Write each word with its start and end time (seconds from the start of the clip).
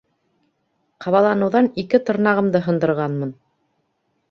Ҡабаланыуҙан 1.05 1.69
ике 1.83 2.01
тырнағымды 2.09 2.65
һындырғамын. 2.71 3.39